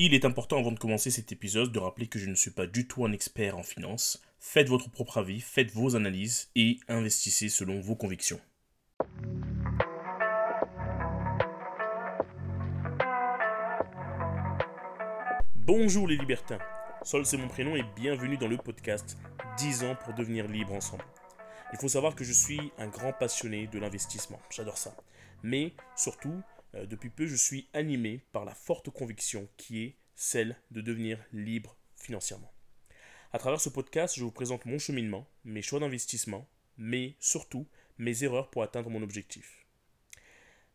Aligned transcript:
Il 0.00 0.14
est 0.14 0.24
important 0.24 0.60
avant 0.60 0.70
de 0.70 0.78
commencer 0.78 1.10
cet 1.10 1.32
épisode 1.32 1.72
de 1.72 1.78
rappeler 1.80 2.06
que 2.06 2.20
je 2.20 2.30
ne 2.30 2.36
suis 2.36 2.52
pas 2.52 2.68
du 2.68 2.86
tout 2.86 3.04
un 3.04 3.10
expert 3.10 3.58
en 3.58 3.64
finance. 3.64 4.22
Faites 4.38 4.68
votre 4.68 4.88
propre 4.88 5.18
avis, 5.18 5.40
faites 5.40 5.72
vos 5.72 5.96
analyses 5.96 6.52
et 6.54 6.78
investissez 6.86 7.48
selon 7.48 7.80
vos 7.80 7.96
convictions. 7.96 8.38
Bonjour 15.56 16.06
les 16.06 16.16
libertins, 16.16 16.60
Sol 17.02 17.26
c'est 17.26 17.36
mon 17.36 17.48
prénom 17.48 17.74
et 17.74 17.82
bienvenue 17.96 18.36
dans 18.36 18.46
le 18.46 18.56
podcast 18.56 19.18
10 19.56 19.82
ans 19.82 19.96
pour 20.04 20.14
devenir 20.14 20.46
libre 20.46 20.74
ensemble. 20.74 21.04
Il 21.72 21.78
faut 21.80 21.88
savoir 21.88 22.14
que 22.14 22.22
je 22.22 22.32
suis 22.32 22.70
un 22.78 22.86
grand 22.86 23.12
passionné 23.12 23.66
de 23.66 23.80
l'investissement, 23.80 24.38
j'adore 24.48 24.78
ça. 24.78 24.94
Mais 25.42 25.72
surtout, 25.96 26.40
euh, 26.78 26.86
depuis 26.86 27.10
peu, 27.10 27.26
je 27.26 27.36
suis 27.36 27.68
animé 27.72 28.22
par 28.32 28.44
la 28.44 28.54
forte 28.54 28.90
conviction 28.90 29.48
qui 29.56 29.82
est 29.82 29.96
celle 30.14 30.56
de 30.70 30.80
devenir 30.80 31.18
libre 31.32 31.76
financièrement. 31.96 32.52
À 33.32 33.38
travers 33.38 33.60
ce 33.60 33.68
podcast, 33.68 34.14
je 34.16 34.24
vous 34.24 34.30
présente 34.30 34.64
mon 34.64 34.78
cheminement, 34.78 35.28
mes 35.44 35.62
choix 35.62 35.80
d'investissement, 35.80 36.48
mais 36.76 37.14
surtout 37.20 37.66
mes 37.98 38.24
erreurs 38.24 38.50
pour 38.50 38.62
atteindre 38.62 38.90
mon 38.90 39.02
objectif. 39.02 39.66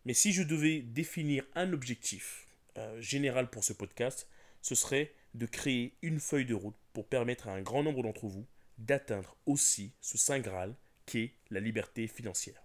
Mais 0.06 0.14
si 0.14 0.34
je 0.34 0.44
devais 0.44 0.82
définir 0.82 1.46
un 1.56 1.72
objectif 1.74 2.48
euh, 2.78 3.02
général 3.02 3.50
pour 3.50 3.64
ce 3.64 3.74
podcast, 3.74 4.28
ce 4.62 4.76
serait 4.76 5.14
de 5.34 5.46
créer 5.46 5.96
une 6.02 6.20
feuille 6.20 6.46
de 6.46 6.54
route 6.54 6.76
pour 6.94 7.08
permettre 7.08 7.48
à 7.48 7.54
un 7.54 7.62
grand 7.62 7.84
nombre 7.84 8.04
d'entre 8.04 8.28
vous 8.28 8.46
d'atteindre 8.78 9.36
aussi 9.46 9.94
ce 10.02 10.18
Saint 10.18 10.40
Graal 10.40 10.76
qu'est 11.06 11.34
la 11.50 11.60
liberté 11.60 12.08
financière. 12.08 12.62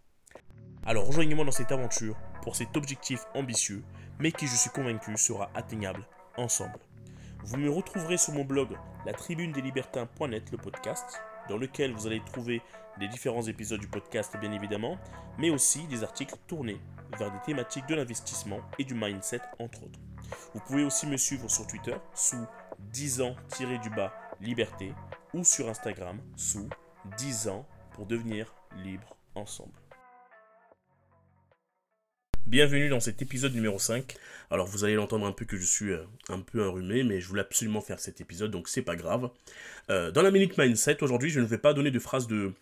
Alors 0.85 1.07
rejoignez-moi 1.07 1.45
dans 1.45 1.53
cette 1.53 1.73
aventure 1.73 2.17
pour 2.43 2.57
cet 2.57 2.77
objectif 2.77 3.25
ambitieux, 3.35 3.83
mais 4.19 4.33
qui 4.33 4.47
je 4.47 4.57
suis 4.57 4.71
convaincu 4.71 5.17
sera 5.17 5.51
atteignable 5.55 6.05
ensemble. 6.37 6.79
Vous 7.45 7.57
me 7.57 7.71
retrouverez 7.71 8.19
sur 8.19 8.35
mon 8.35 8.45
blog 8.45 8.77
la 9.07 9.13
tribune 9.13 9.53
des 9.53 9.63
libertins.net, 9.63 10.51
le 10.51 10.59
podcast, 10.59 11.21
dans 11.49 11.57
lequel 11.57 11.93
vous 11.93 12.07
allez 12.07 12.23
trouver 12.25 12.63
les 12.99 13.09
différents 13.09 13.43
épisodes 13.43 13.81
du 13.81 13.89
podcast 13.89 14.37
bien 14.41 14.53
évidemment, 14.53 14.99
mais 15.39 15.51
aussi 15.51 15.87
des 15.87 16.03
articles 16.03 16.37
tournés 16.47 16.81
vers 17.19 17.33
des 17.33 17.41
thématiques 17.41 17.87
de 17.87 17.95
l'investissement 17.95 18.61
et 18.79 18.85
du 18.85 18.95
mindset 18.95 19.41
entre 19.59 19.85
autres. 19.85 20.01
Vous 20.55 20.61
pouvez 20.61 20.85
aussi 20.85 21.07
me 21.07 21.17
suivre 21.17 21.49
sur 21.49 21.67
Twitter 21.67 21.97
sous 22.15 22.45
10 22.79 23.23
ans-du-bas 23.23 24.13
liberté 24.41 24.93
ou 25.35 25.45
sur 25.45 25.69
Instagram 25.69 26.21
sous 26.37 26.69
10 27.17 27.49
ans 27.49 27.67
pour 27.93 28.07
devenir 28.07 28.55
libre 28.77 29.17
ensemble. 29.35 29.73
Bienvenue 32.49 32.89
dans 32.89 32.99
cet 32.99 33.21
épisode 33.21 33.55
numéro 33.55 33.79
5. 33.79 34.17
Alors 34.51 34.67
vous 34.67 34.83
allez 34.83 34.95
l'entendre 34.95 35.27
un 35.27 35.33
peu 35.33 35.45
que 35.45 35.59
je 35.59 35.67
suis 35.67 35.93
euh, 35.93 36.03
un 36.31 36.41
peu 36.41 36.67
enrhumé, 36.67 37.03
mais 37.03 37.21
je 37.21 37.29
voulais 37.29 37.43
absolument 37.43 37.83
faire 37.83 38.01
cet 38.01 38.23
épisode, 38.23 38.51
donc 38.51 38.69
c'est 38.71 38.81
pas 38.81 38.97
grave. 38.97 39.29
Euh, 39.91 40.11
dans 40.11 40.23
la 40.23 40.31
Minute 40.31 40.57
Mindset, 40.57 41.03
aujourd'hui 41.03 41.29
je 41.29 41.41
ne 41.41 41.45
vais 41.45 41.59
pas 41.59 41.75
donner 41.75 41.91
de 41.91 41.99
phrases 41.99 42.27
de 42.27 42.55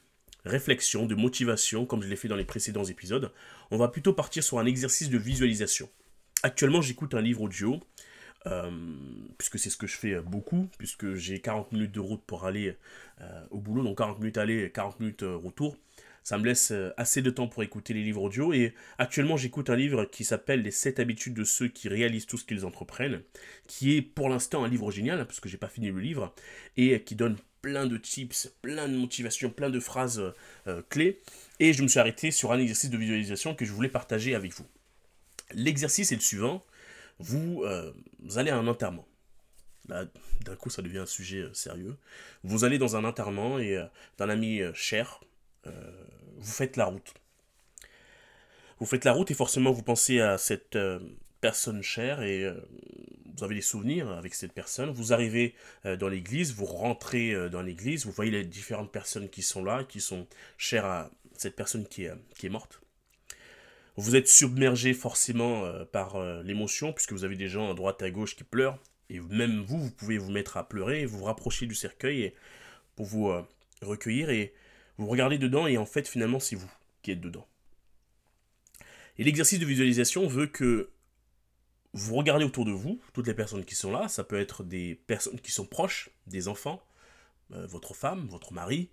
réflexion, 0.44 1.06
de 1.06 1.14
motivation, 1.14 1.86
comme 1.86 2.02
je 2.02 2.08
l'ai 2.08 2.16
fait 2.16 2.26
dans 2.26 2.34
les 2.34 2.44
précédents 2.44 2.82
épisodes. 2.82 3.30
On 3.70 3.76
va 3.76 3.86
plutôt 3.86 4.12
partir 4.12 4.42
sur 4.42 4.58
un 4.58 4.66
exercice 4.66 5.08
de 5.08 5.18
visualisation. 5.18 5.88
Actuellement 6.42 6.80
j'écoute 6.80 7.14
un 7.14 7.20
livre 7.20 7.42
audio, 7.42 7.78
euh, 8.46 8.72
puisque 9.38 9.60
c'est 9.60 9.70
ce 9.70 9.76
que 9.76 9.86
je 9.86 9.96
fais 9.96 10.20
beaucoup, 10.20 10.68
puisque 10.78 11.14
j'ai 11.14 11.40
40 11.40 11.70
minutes 11.70 11.92
de 11.92 12.00
route 12.00 12.24
pour 12.26 12.44
aller 12.44 12.76
au 13.52 13.60
boulot, 13.60 13.84
donc 13.84 13.98
40 13.98 14.18
minutes 14.18 14.38
aller, 14.38 14.68
40 14.72 14.98
minutes 14.98 15.22
retour 15.22 15.76
ça 16.26 16.38
me 16.38 16.44
laisse 16.44 16.72
euh, 16.72 16.92
assez 16.96 17.22
de 17.22 17.30
temps 17.30 17.46
pour 17.46 17.62
écouter 17.62 17.94
les 17.94 18.02
livres 18.02 18.20
audio. 18.20 18.52
Et 18.52 18.74
actuellement, 18.98 19.36
j'écoute 19.36 19.70
un 19.70 19.76
livre 19.76 20.06
qui 20.06 20.24
s'appelle 20.24 20.60
Les 20.60 20.72
7 20.72 20.98
habitudes 20.98 21.34
de 21.34 21.44
ceux 21.44 21.68
qui 21.68 21.88
réalisent 21.88 22.26
tout 22.26 22.36
ce 22.36 22.44
qu'ils 22.44 22.66
entreprennent, 22.66 23.22
qui 23.68 23.96
est 23.96 24.02
pour 24.02 24.28
l'instant 24.28 24.64
un 24.64 24.68
livre 24.68 24.90
génial, 24.90 25.20
hein, 25.20 25.24
parce 25.24 25.38
que 25.38 25.48
j'ai 25.48 25.56
pas 25.56 25.68
fini 25.68 25.88
le 25.88 26.00
livre, 26.00 26.34
et 26.76 27.00
qui 27.02 27.14
donne 27.14 27.36
plein 27.62 27.86
de 27.86 27.96
tips, 27.96 28.52
plein 28.60 28.88
de 28.88 28.96
motivations, 28.96 29.50
plein 29.50 29.70
de 29.70 29.78
phrases 29.78 30.20
euh, 30.66 30.82
clés. 30.88 31.20
Et 31.60 31.72
je 31.72 31.84
me 31.84 31.86
suis 31.86 32.00
arrêté 32.00 32.32
sur 32.32 32.50
un 32.50 32.58
exercice 32.58 32.90
de 32.90 32.98
visualisation 32.98 33.54
que 33.54 33.64
je 33.64 33.70
voulais 33.70 33.88
partager 33.88 34.34
avec 34.34 34.52
vous. 34.52 34.66
L'exercice 35.52 36.10
est 36.10 36.16
le 36.16 36.22
suivant. 36.22 36.66
Vous, 37.20 37.62
euh, 37.62 37.92
vous 38.18 38.38
allez 38.38 38.50
à 38.50 38.56
un 38.56 38.66
enterrement. 38.66 39.06
Là, 39.88 40.06
d'un 40.44 40.56
coup, 40.56 40.70
ça 40.70 40.82
devient 40.82 40.98
un 40.98 41.06
sujet 41.06 41.44
sérieux. 41.52 41.94
Vous 42.42 42.64
allez 42.64 42.78
dans 42.78 42.96
un 42.96 43.04
enterrement 43.04 43.60
et 43.60 43.80
d'un 44.18 44.28
ami 44.28 44.60
cher, 44.74 45.20
vous 46.38 46.52
faites 46.52 46.76
la 46.76 46.86
route. 46.86 47.14
Vous 48.78 48.86
faites 48.86 49.04
la 49.04 49.12
route 49.12 49.30
et 49.30 49.34
forcément 49.34 49.72
vous 49.72 49.82
pensez 49.82 50.20
à 50.20 50.36
cette 50.36 50.76
euh, 50.76 50.98
personne 51.40 51.82
chère 51.82 52.22
et 52.22 52.44
euh, 52.44 52.54
vous 53.34 53.44
avez 53.44 53.54
des 53.54 53.62
souvenirs 53.62 54.10
avec 54.10 54.34
cette 54.34 54.52
personne. 54.52 54.90
Vous 54.90 55.14
arrivez 55.14 55.54
euh, 55.86 55.96
dans 55.96 56.08
l'église, 56.08 56.52
vous 56.54 56.66
rentrez 56.66 57.48
dans 57.50 57.62
l'église, 57.62 58.04
vous 58.04 58.12
voyez 58.12 58.30
les 58.30 58.44
différentes 58.44 58.92
personnes 58.92 59.30
qui 59.30 59.42
sont 59.42 59.64
là, 59.64 59.84
qui 59.84 60.00
sont 60.00 60.26
chères 60.58 60.84
à 60.84 61.10
cette 61.36 61.56
personne 61.56 61.86
qui 61.86 62.04
est, 62.04 62.12
qui 62.36 62.46
est 62.46 62.50
morte. 62.50 62.80
Vous 63.96 64.14
êtes 64.14 64.28
submergé 64.28 64.92
forcément 64.92 65.64
par 65.86 66.22
l'émotion 66.42 66.92
puisque 66.92 67.12
vous 67.12 67.24
avez 67.24 67.34
des 67.34 67.48
gens 67.48 67.70
à 67.70 67.74
droite 67.74 68.02
à 68.02 68.10
gauche 68.10 68.36
qui 68.36 68.44
pleurent 68.44 68.78
et 69.08 69.20
même 69.20 69.62
vous, 69.62 69.78
vous 69.78 69.90
pouvez 69.90 70.18
vous 70.18 70.30
mettre 70.30 70.58
à 70.58 70.68
pleurer 70.68 71.00
et 71.00 71.06
vous, 71.06 71.24
rapprocher 71.24 71.64
du 71.64 71.74
cercueil 71.74 72.34
pour 72.94 73.06
vous 73.06 73.32
recueillir 73.80 74.28
et 74.28 74.52
vous 74.98 75.06
regardez 75.06 75.38
dedans 75.38 75.66
et 75.66 75.78
en 75.78 75.86
fait 75.86 76.08
finalement 76.08 76.40
c'est 76.40 76.56
vous 76.56 76.70
qui 77.02 77.10
êtes 77.10 77.20
dedans. 77.20 77.46
Et 79.18 79.24
l'exercice 79.24 79.58
de 79.58 79.66
visualisation 79.66 80.26
veut 80.26 80.46
que 80.46 80.90
vous 81.92 82.14
regardez 82.14 82.44
autour 82.44 82.66
de 82.66 82.72
vous, 82.72 83.00
toutes 83.14 83.26
les 83.26 83.34
personnes 83.34 83.64
qui 83.64 83.74
sont 83.74 83.90
là, 83.90 84.08
ça 84.08 84.24
peut 84.24 84.38
être 84.38 84.64
des 84.64 84.96
personnes 85.06 85.40
qui 85.40 85.50
sont 85.50 85.64
proches, 85.64 86.10
des 86.26 86.48
enfants, 86.48 86.82
euh, 87.52 87.66
votre 87.66 87.94
femme, 87.94 88.26
votre 88.28 88.52
mari, 88.52 88.90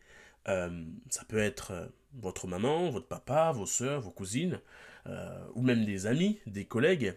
euh, 0.47 0.85
ça 1.09 1.25
peut 1.25 1.39
être 1.39 1.71
euh, 1.71 1.87
votre 2.13 2.47
maman, 2.47 2.91
votre 2.91 3.07
papa, 3.07 3.51
vos 3.51 3.65
soeurs, 3.65 4.01
vos 4.01 4.11
cousines, 4.11 4.59
ou 5.53 5.61
même 5.61 5.83
des 5.83 6.05
amis, 6.05 6.39
des 6.45 6.63
collègues. 6.63 7.13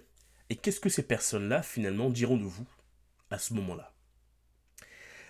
Et 0.50 0.56
qu'est-ce 0.56 0.80
que 0.80 0.88
ces 0.88 1.04
personnes-là 1.04 1.62
finalement 1.62 2.10
diront 2.10 2.36
de 2.36 2.42
vous 2.42 2.66
à 3.30 3.38
ce 3.38 3.54
moment-là? 3.54 3.92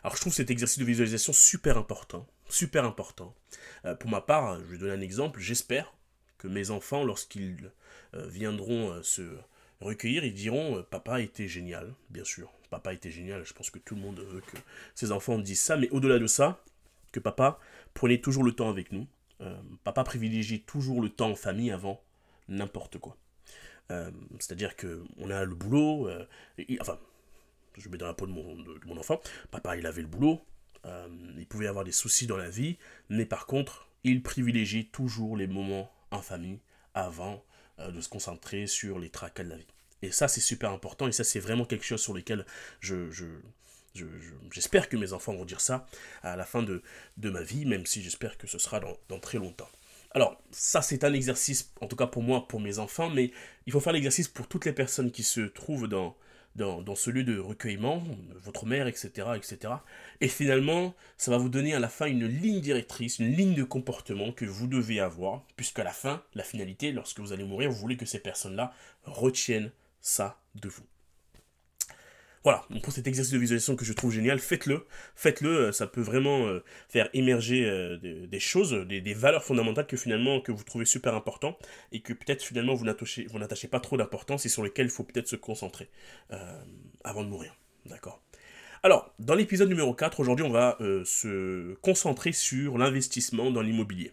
Alors 0.03 0.17
je 0.17 0.23
trouve 0.23 0.33
cet 0.33 0.51
exercice 0.51 0.79
de 0.79 0.85
visualisation 0.85 1.35
super 1.35 1.77
important, 1.77 2.27
super 2.49 2.85
important. 2.85 3.35
Euh, 3.85 3.95
pour 3.95 4.11
ma 4.11 4.21
part, 4.21 4.59
je 4.61 4.65
vais 4.65 4.79
donner 4.79 4.93
un 4.93 5.01
exemple, 5.01 5.41
j'espère 5.41 5.93
que 6.39 6.49
mes 6.49 6.71
enfants, 6.71 7.05
lorsqu'ils 7.05 7.71
euh, 8.15 8.27
viendront 8.29 8.93
euh, 8.93 9.03
se 9.03 9.23
recueillir, 9.81 10.25
ils 10.25 10.35
diront 10.35 10.83
Papa 10.91 11.21
était 11.21 11.49
génial, 11.49 11.95
bien 12.11 12.25
sûr. 12.25 12.53
Papa 12.71 12.93
était 12.93 13.11
génial, 13.11 13.45
je 13.45 13.53
pense 13.53 13.71
que 13.71 13.79
tout 13.79 13.95
le 13.95 14.01
monde 14.01 14.21
veut 14.21 14.41
que 14.41 14.57
ses 14.95 15.13
enfants 15.13 15.39
disent 15.39 15.61
ça, 15.61 15.77
mais 15.77 15.89
au-delà 15.91 16.19
de 16.19 16.27
ça, 16.27 16.63
que 17.13 17.21
papa 17.21 17.61
prenait 17.95 18.21
toujours 18.21 18.43
le 18.43 18.53
temps 18.53 18.69
avec 18.69 18.91
nous. 18.91 19.07
papa 19.85 20.03
privilégie 20.03 20.63
toujours 20.63 21.01
le 21.01 21.09
temps 21.09 21.31
en 21.31 21.37
famille 21.37 21.71
avant 21.71 22.03
n'importe 22.49 22.99
quoi. 22.99 23.17
C'est-à-dire 24.41 24.75
que 24.75 25.05
on 25.19 25.31
a 25.31 25.45
le 25.45 25.55
boulot, 25.55 26.11
enfin, 26.81 26.99
je 27.79 27.89
mets 27.89 27.99
dans 27.99 28.07
la 28.07 28.15
peau 28.15 28.27
de 28.27 28.33
mon, 28.33 28.97
enfant, 28.97 29.21
papa 29.51 29.77
il 29.77 29.87
avait 29.87 30.03
le 30.03 30.09
boulot, 30.09 30.41
euh, 30.87 31.09
il 31.37 31.47
pouvait 31.47 31.67
avoir 31.67 31.85
des 31.85 31.93
soucis 31.93 32.27
dans 32.27 32.37
la 32.37 32.49
vie, 32.49 32.79
mais 33.09 33.27
par 33.27 33.47
contre, 33.47 33.89
il 34.05 34.23
privilégie 34.23 34.87
toujours 34.87 35.37
les 35.37 35.47
moments 35.47 35.91
en 36.11 36.23
famille 36.23 36.61
avant 36.95 37.45
euh, 37.79 37.91
de 37.91 38.01
se 38.01 38.09
concentrer 38.09 38.67
sur 38.67 38.99
les 38.99 39.11
tracas 39.11 39.45
de 39.45 39.51
la 39.51 39.57
vie. 39.57 39.67
Et 40.03 40.11
ça, 40.11 40.29
c'est 40.29 40.41
super 40.41 40.71
important, 40.71 41.09
et 41.09 41.13
ça, 41.13 41.25
c'est 41.25 41.41
vraiment 41.41 41.65
quelque 41.65 41.85
chose 41.85 42.01
sur 42.01 42.15
lequel 42.15 42.47
je, 42.81 43.11
j'espère 44.51 44.89
que 44.89 44.97
mes 44.97 45.13
enfants 45.13 45.35
vont 45.35 45.47
dire 45.47 45.61
ça 45.61 45.87
à 46.23 46.37
la 46.37 46.45
fin 46.45 46.63
de, 46.63 46.83
ma 47.19 47.43
vie, 47.43 47.65
même 47.65 47.87
si 47.87 48.03
j'espère 48.03 48.39
que 48.39 48.47
ce 48.47 48.59
sera 48.59 48.81
dans 48.81 49.19
très 49.21 49.39
longtemps. 49.39 49.69
Alors, 50.13 50.41
ça 50.51 50.81
c'est 50.81 51.05
un 51.05 51.13
exercice, 51.13 51.73
en 51.81 51.89
tout 51.89 51.97
cas 51.97 52.07
pour 52.07 52.23
moi, 52.23 52.49
pour 52.49 52.61
mes 52.61 52.79
enfants, 52.79 53.11
mais 53.11 53.33
il 53.67 53.73
faut 53.73 53.81
faire 53.81 53.93
l'exercice 53.93 54.29
pour 54.29 54.49
toutes 54.49 54.65
les 54.65 54.73
personnes 54.73 55.11
qui 55.11 55.23
se 55.23 55.41
trouvent 55.43 55.89
dans, 55.89 56.17
dans, 56.57 56.95
ce 56.95 57.11
lieu 57.11 57.25
de 57.25 57.39
recueillement, 57.39 58.03
votre 58.43 58.67
mère, 58.67 58.87
etc., 58.87 59.29
etc. 59.37 59.75
Et 60.21 60.29
finalement, 60.29 60.95
ça 61.17 61.31
va 61.31 61.39
vous 61.39 61.49
donner 61.49 61.75
à 61.75 61.79
la 61.79 61.89
fin 61.89 62.07
une 62.07 62.27
ligne 62.27 62.61
directrice, 62.61 63.19
une 63.19 63.33
ligne 63.33 63.55
de 63.55 63.65
comportement 63.65 64.33
que 64.33 64.45
vous 64.45 64.67
devez 64.67 65.01
avoir, 65.01 65.45
puisqu'à 65.57 65.85
la 65.85 65.93
fin, 65.93 66.23
la 66.35 66.43
finalité, 66.43 66.93
lorsque 66.93 67.21
vous 67.21 67.33
allez 67.33 67.45
mourir, 67.45 67.71
vous 67.71 67.77
voulez 67.77 67.97
que 67.97 68.07
ces 68.07 68.19
personnes-là 68.19 68.73
retiennent 69.05 69.71
ça 70.01 70.39
de 70.55 70.69
vous. 70.69 70.85
Voilà, 72.47 72.65
pour 72.85 72.93
cet 72.93 73.09
exercice 73.09 73.33
de 73.33 73.39
visualisation 73.39 73.75
que 73.75 73.85
je 73.85 73.93
trouve 73.93 74.13
génial, 74.13 74.39
faites-le. 74.39 74.87
Faites-le, 75.17 75.51
euh, 75.51 75.73
ça 75.73 75.89
peut 75.89 76.01
vraiment 76.01 76.47
euh, 76.47 76.63
faire 76.89 77.09
émerger 77.13 77.65
euh, 77.65 77.97
des, 77.99 78.39
choses, 78.39 78.71
des, 78.87 79.15
valeurs 79.15 79.43
fondamentales 79.43 79.89
que 79.89 79.97
finalement 79.97 80.41
que 80.41 80.53
vous 80.53 80.63
trouvez 80.63 80.85
super 80.85 81.17
importantes 81.17 81.59
et 81.91 82.03
que 82.03 82.13
peut-être 82.13 82.45
finalement 82.45 82.77
vous 82.77 82.85
n'attachez 82.85 83.67
pas 83.67 83.81
trop 83.81 83.97
d'importance 83.97 84.47
et 84.47 84.49
sur 84.49 84.63
lesquelles 84.63 84.87
il 84.87 84.93
faut 84.93 85.03
peut-être 85.03 85.27
se 85.27 85.35
concentrer 85.35 85.91
avant 87.03 87.25
de 87.25 87.29
mourir. 87.29 87.57
D'accord 87.87 88.23
alors, 88.83 89.13
dans 89.19 89.35
l'épisode 89.35 89.69
numéro 89.69 89.93
4, 89.95 90.21
aujourd'hui, 90.21 90.45
on 90.45 90.51
va 90.51 90.79
se 91.05 91.75
concentrer 91.81 92.31
sur 92.31 92.79
l'investissement 92.79 93.51
dans 93.51 93.63
l'immobilier. 93.63 94.13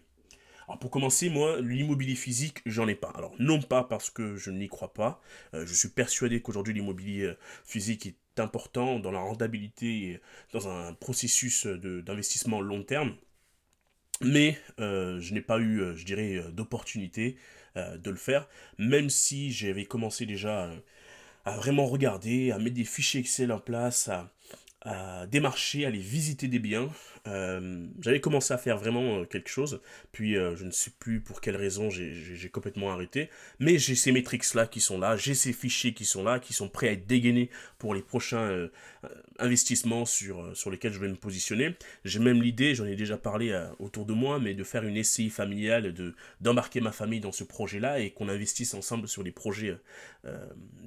Alors 0.66 0.80
pour 0.80 0.90
commencer, 0.90 1.28
moi, 1.28 1.60
l'immobilier 1.60 2.16
physique, 2.16 2.60
j'en 2.66 2.88
ai 2.88 2.96
pas. 2.96 3.12
Alors 3.14 3.34
non 3.38 3.62
pas 3.62 3.84
parce 3.84 4.10
que 4.10 4.34
je 4.36 4.50
n'y 4.50 4.66
crois 4.66 4.92
pas. 4.92 5.20
je 5.52 5.72
suis 5.72 5.90
persuadé 5.90 6.42
qu'aujourd'hui 6.42 6.74
l'immobilier 6.74 7.34
physique 7.64 8.06
est 8.06 8.16
important 8.40 8.98
dans 8.98 9.10
la 9.10 9.20
rentabilité, 9.20 10.20
dans 10.52 10.68
un 10.68 10.94
processus 10.94 11.66
d'investissement 11.66 12.60
long 12.60 12.82
terme. 12.82 13.14
Mais 14.20 14.58
je 14.78 15.34
n'ai 15.34 15.40
pas 15.40 15.58
eu, 15.58 15.96
je 15.96 16.04
dirais, 16.04 16.44
d'opportunité 16.52 17.36
de 17.76 18.10
le 18.10 18.16
faire, 18.16 18.48
même 18.78 19.10
si 19.10 19.52
j'avais 19.52 19.84
commencé 19.84 20.24
déjà 20.26 20.70
à 21.44 21.56
vraiment 21.56 21.86
regarder, 21.86 22.52
à 22.52 22.58
mettre 22.58 22.76
des 22.76 22.84
fichiers 22.84 23.20
Excel 23.20 23.52
en 23.52 23.58
place, 23.58 24.08
à, 24.08 24.30
à 24.84 25.26
démarcher, 25.26 25.84
à 25.84 25.88
aller 25.88 25.98
visiter 25.98 26.46
des 26.46 26.58
biens. 26.58 26.90
Euh, 27.26 27.86
j'avais 28.02 28.20
commencé 28.20 28.52
à 28.52 28.58
faire 28.58 28.76
vraiment 28.76 29.20
euh, 29.20 29.24
quelque 29.24 29.48
chose, 29.48 29.80
puis 30.12 30.36
euh, 30.36 30.56
je 30.56 30.64
ne 30.66 30.70
sais 30.70 30.90
plus 30.98 31.20
pour 31.20 31.40
quelle 31.40 31.56
raison 31.56 31.88
j'ai 31.88 32.50
complètement 32.50 32.92
arrêté, 32.92 33.30
mais 33.58 33.78
j'ai 33.78 33.94
ces 33.94 34.12
métriques-là 34.12 34.66
qui 34.66 34.80
sont 34.80 34.98
là, 34.98 35.16
j'ai 35.16 35.32
ces 35.32 35.54
fichiers 35.54 35.94
qui 35.94 36.04
sont 36.04 36.22
là, 36.22 36.38
qui 36.38 36.52
sont 36.52 36.68
prêts 36.68 36.88
à 36.88 36.92
être 36.92 37.06
dégainés 37.06 37.48
pour 37.78 37.94
les 37.94 38.02
prochains 38.02 38.68
investissements 39.38 40.04
sur, 40.04 40.54
sur 40.54 40.70
lesquels 40.70 40.92
je 40.92 40.98
vais 40.98 41.08
me 41.08 41.16
positionner. 41.16 41.76
J'ai 42.04 42.18
même 42.18 42.42
l'idée, 42.42 42.74
j'en 42.74 42.84
ai 42.84 42.96
déjà 42.96 43.16
parlé 43.16 43.58
autour 43.78 44.04
de 44.04 44.12
moi, 44.12 44.38
mais 44.38 44.54
de 44.54 44.64
faire 44.64 44.84
une 44.84 45.02
SCI 45.02 45.30
familiale, 45.30 45.94
d'embarquer 46.40 46.80
ma 46.80 46.92
famille 46.92 47.20
dans 47.20 47.32
ce 47.32 47.44
projet-là 47.44 48.00
et 48.00 48.10
qu'on 48.10 48.28
investisse 48.28 48.74
ensemble 48.74 49.08
sur 49.08 49.24
des 49.24 49.32
projets 49.32 49.76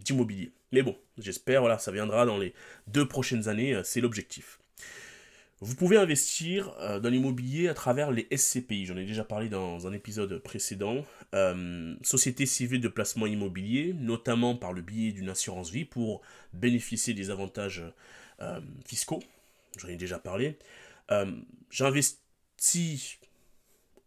d'immobilier. 0.03 0.51
Mais 0.71 0.81
bon, 0.81 0.97
j'espère, 1.17 1.61
voilà, 1.61 1.77
ça 1.79 1.91
viendra 1.91 2.25
dans 2.25 2.37
les 2.37 2.53
deux 2.87 3.07
prochaines 3.07 3.47
années, 3.47 3.79
c'est 3.83 4.01
l'objectif. 4.01 4.59
Vous 5.59 5.73
pouvez 5.73 5.97
investir 5.97 6.71
euh, 6.79 6.99
dans 6.99 7.09
l'immobilier 7.09 7.67
à 7.67 7.73
travers 7.73 8.11
les 8.11 8.27
SCPI. 8.35 8.85
J'en 8.85 8.95
ai 8.95 9.05
déjà 9.05 9.23
parlé 9.23 9.49
dans 9.49 9.87
un 9.87 9.93
épisode 9.93 10.37
précédent. 10.37 11.03
Euh, 11.33 11.95
société 12.03 12.45
civile 12.45 12.79
de 12.79 12.87
placement 12.87 13.25
immobilier, 13.25 13.95
notamment 13.97 14.55
par 14.55 14.71
le 14.71 14.83
biais 14.83 15.11
d'une 15.11 15.29
assurance 15.29 15.71
vie 15.71 15.85
pour 15.85 16.21
bénéficier 16.53 17.15
des 17.15 17.31
avantages 17.31 17.83
euh, 18.39 18.61
fiscaux. 18.85 19.23
J'en 19.79 19.87
ai 19.87 19.95
déjà 19.95 20.19
parlé. 20.19 20.57
J'investis 21.71 23.17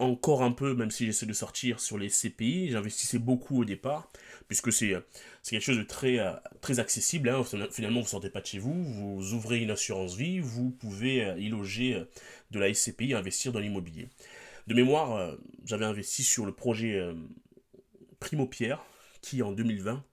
encore 0.00 0.42
un 0.42 0.52
peu, 0.52 0.74
même 0.74 0.90
si 0.90 1.06
j'essaie 1.06 1.26
de 1.26 1.32
sortir 1.32 1.78
sur 1.78 1.98
les 1.98 2.08
CPI. 2.08 2.70
J'investissais 2.70 3.18
beaucoup 3.18 3.60
au 3.60 3.64
départ 3.64 4.10
puisque 4.48 4.72
c'est 4.72 4.96
quelque 5.48 5.62
chose 5.62 5.78
de 5.78 5.84
très, 5.84 6.18
euh, 6.18 6.32
accessible. 6.78 7.28
Hein. 7.28 7.44
Finalement, 7.70 8.00
vous 8.00 8.06
ne 8.06 8.10
sortez 8.10 8.30
pas 8.30 8.40
de 8.40 8.46
chez 8.46 8.58
vous, 8.58 8.82
vous 8.82 9.32
ouvrez 9.34 9.60
une 9.60 9.70
assurance 9.70 10.16
vie, 10.16 10.40
vous 10.40 10.70
pouvez 10.70 11.24
euh, 11.24 11.38
y 11.38 11.48
loger 11.48 11.94
euh, 11.94 12.04
de 12.50 12.58
la 12.58 12.72
SCPI 12.72 13.14
investir 13.14 13.52
dans 13.52 13.60
l'immobilier. 13.60 14.08
De 14.66 14.74
mémoire, 14.74 15.36
j'avais 15.64 15.84
investi 15.84 16.22
sur 16.22 16.46
le 16.46 16.52
projet 16.52 17.02
Primo 18.20 18.46
Pierre, 18.46 18.84
qui 19.20 19.42
en 19.42 19.50
2020 19.52 20.04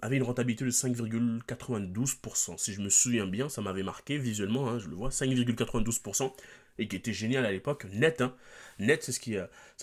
avait 0.00 0.16
une 0.16 0.22
rentabilité 0.22 0.64
de 0.64 0.70
5,92%. 0.70 2.58
Si 2.58 2.72
je 2.72 2.80
me 2.80 2.88
souviens 2.88 3.26
bien, 3.26 3.48
ça 3.48 3.60
m'avait 3.60 3.82
marqué 3.82 4.18
visuellement, 4.18 4.68
hein, 4.68 4.78
je 4.78 4.88
le 4.88 4.94
vois, 4.94 5.10
5,92%, 5.10 6.32
et 6.78 6.88
qui 6.88 6.96
était 6.96 7.12
génial 7.12 7.44
à 7.44 7.52
l'époque, 7.52 7.86
net, 7.92 8.20
hein. 8.20 8.34
net 8.78 9.02
c'est 9.02 9.12
ce 9.12 9.20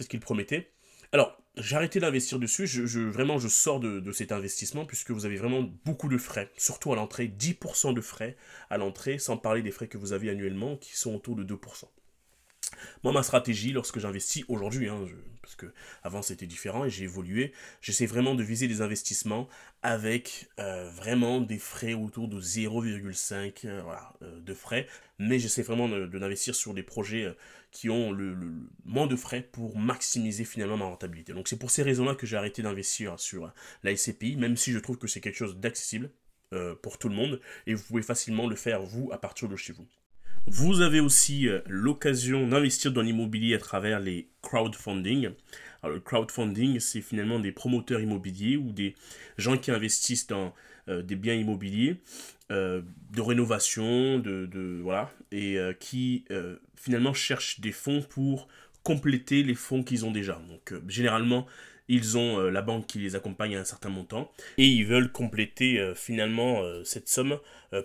qu'il 0.08 0.20
promettait. 0.20 0.72
Alors, 1.12 1.38
j'ai 1.58 1.76
arrêté 1.76 2.00
d'investir 2.00 2.40
dessus, 2.40 2.66
vraiment 3.10 3.40
je 3.40 3.48
sors 3.48 3.80
de, 3.80 4.12
cet 4.12 4.32
investissement 4.32 4.86
puisque 4.86 5.12
vous 5.12 5.26
avez 5.26 5.38
vraiment 5.38 5.62
beaucoup 5.86 6.10
de 6.10 6.18
frais, 6.18 6.52
surtout 6.58 6.92
à 6.92 6.96
l'entrée, 6.96 7.28
10% 7.28 7.94
de 7.94 8.02
frais 8.02 8.36
à 8.70 8.78
l'entrée, 8.78 9.20
sans 9.20 9.38
parler 9.38 9.62
des 9.62 9.72
frais 9.72 9.88
que 9.88 9.98
vous 9.98 10.12
avez 10.12 10.30
annuellement 10.30 10.76
qui 10.76 10.98
sont 10.98 11.16
autour 11.16 11.36
de 11.36 11.44
2%. 11.44 11.86
Moi, 13.04 13.14
ma 13.14 13.24
stratégie, 13.24 13.72
lorsque 13.72 14.00
j'investis 14.00 14.44
aujourd'hui, 14.48 14.90
hein, 14.90 15.06
parce 15.46 15.56
que 15.56 15.68
avant 16.02 16.24
c'était 16.24 16.48
différent 16.48 16.86
et 16.86 16.90
j'ai 16.90 17.04
évolué, 17.04 17.54
j'essaie 17.80 18.08
vraiment 18.08 18.34
de 18.34 18.44
viser 18.44 18.68
des 18.68 18.82
investissements 18.82 19.48
avec 19.84 20.50
euh, 20.60 20.90
vraiment 20.90 21.40
des 21.40 21.60
frais 21.60 21.94
autour 21.94 22.28
de 22.28 22.42
0,5 22.42 23.66
euh, 23.66 23.84
euh, 24.24 24.40
de 24.42 24.54
frais, 24.56 24.88
mais 25.20 25.38
j'essaie 25.38 25.62
vraiment 25.62 25.88
d'investir 25.88 26.54
de, 26.54 26.58
sur 26.58 26.74
des 26.74 26.82
projets 26.82 27.32
qui 27.72 27.92
ont 27.92 28.12
le, 28.12 28.36
moins 28.86 29.06
de 29.06 29.16
frais 29.16 29.48
pour 29.52 29.78
maximiser 29.78 30.46
finalement 30.46 30.78
ma 30.78 30.86
rentabilité. 30.86 31.34
Donc 31.34 31.48
c'est 31.48 31.60
pour 31.60 31.70
ces 31.70 31.84
raisons-là 31.84 32.16
que 32.16 32.26
j'ai 32.26 32.38
arrêté 32.38 32.64
d'investir 32.64 33.20
sur 33.20 33.54
la 33.84 33.96
SCPI, 33.96 34.38
même 34.38 34.58
si 34.58 34.72
je 34.72 34.80
trouve 34.80 34.98
que 34.98 35.08
c'est 35.08 35.22
quelque 35.22 35.38
chose 35.38 35.58
d'accessible 35.58 36.10
pour 36.82 36.98
tout 36.98 37.10
le 37.10 37.16
monde 37.16 37.42
et 37.68 37.74
vous 37.74 37.84
pouvez 37.84 38.02
facilement 38.02 38.48
le 38.48 38.56
faire 38.56 38.82
vous 38.82 39.10
à 39.12 39.18
partir 39.18 39.50
de 39.50 39.58
chez 39.58 39.74
vous. 39.74 39.86
Vous 40.48 40.82
avez 40.82 41.00
aussi 41.00 41.48
euh, 41.48 41.62
l'occasion 41.66 42.48
d'investir 42.48 42.92
dans 42.92 43.02
l'immobilier 43.02 43.56
à 43.56 43.58
travers 43.58 44.00
les 44.00 44.30
crowdfunding. 44.44 45.32
Alors, 45.82 45.96
le 45.96 46.00
crowdfunding, 46.00 46.80
c'est 46.80 47.02
finalement 47.02 47.40
des 47.40 47.52
promoteurs 47.52 48.00
immobiliers 48.00 48.56
ou 48.56 48.72
des 48.72 48.94
gens 49.40 49.58
qui 49.58 49.72
investissent 49.72 50.28
dans 50.28 50.54
euh, 50.88 51.02
des 51.02 51.16
biens 51.16 51.34
immobiliers 51.34 52.00
euh, 52.52 52.84
de 53.12 53.22
rénovation, 53.22 54.20
de, 54.20 54.80
voilà, 54.84 55.12
et 55.32 55.58
qui 55.80 56.26
finalement 56.76 57.14
cherchent 57.14 57.60
des 57.60 57.72
fonds 57.72 58.02
pour 58.02 58.48
compléter 58.84 59.42
les 59.42 59.56
fonds 59.56 59.82
qu'ils 59.82 60.06
ont 60.06 60.12
déjà. 60.12 60.40
Donc, 60.48 60.74
généralement, 60.88 61.48
ils 61.88 62.18
ont 62.18 62.40
la 62.40 62.62
banque 62.62 62.88
qui 62.88 63.00
les 63.00 63.16
accompagne 63.16 63.56
à 63.56 63.60
un 63.60 63.66
certain 63.66 63.90
montant 63.90 64.32
et 64.58 64.66
ils 64.66 64.86
veulent 64.86 65.12
compléter 65.12 65.94
finalement 65.96 66.62
cette 66.84 67.08
somme 67.08 67.40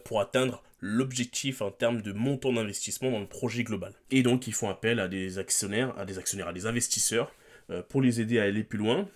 pour 0.04 0.20
atteindre 0.20 0.62
l'objectif 0.80 1.62
en 1.62 1.70
termes 1.70 2.02
de 2.02 2.12
montant 2.12 2.52
d'investissement 2.52 3.10
dans 3.10 3.20
le 3.20 3.26
projet 3.26 3.64
global. 3.64 3.94
Et 4.10 4.22
donc 4.22 4.46
ils 4.46 4.54
font 4.54 4.68
appel 4.68 4.98
à 4.98 5.08
des 5.08 5.38
actionnaires, 5.38 5.96
à 5.98 6.04
des 6.04 6.18
actionnaires, 6.18 6.48
à 6.48 6.52
des 6.52 6.66
investisseurs 6.66 7.32
euh, 7.70 7.82
pour 7.82 8.02
les 8.02 8.20
aider 8.20 8.38
à 8.38 8.44
aller 8.44 8.64
plus 8.64 8.78
loin. 8.78 9.08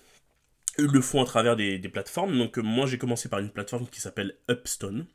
Ils 0.78 0.86
le 0.86 1.00
font 1.00 1.22
à 1.22 1.24
travers 1.24 1.56
des, 1.56 1.78
plateformes. 1.88 2.36
Donc 2.36 2.58
moi 2.58 2.86
j'ai 2.86 2.98
commencé 2.98 3.28
par 3.28 3.38
une 3.38 3.50
plateforme 3.50 3.86
qui 3.86 4.00
s'appelle 4.00 4.36
Upstone. 4.50 5.06